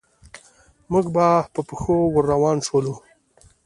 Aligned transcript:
موږ 0.91 1.05
په 1.55 1.61
پښو 1.67 1.97
ور 2.13 2.23
روان 2.33 2.57
شولو. 2.67 2.95